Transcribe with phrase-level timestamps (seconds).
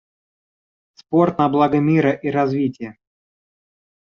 [1.01, 2.97] Спорт на благо мира и развития.